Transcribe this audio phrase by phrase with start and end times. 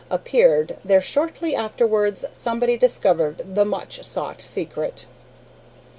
[0.09, 5.05] appeared, there, shortly afterwards, somebody discovered the much sought secret.